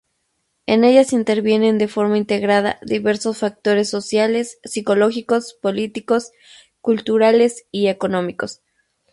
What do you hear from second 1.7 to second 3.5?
de forma integrada, diversos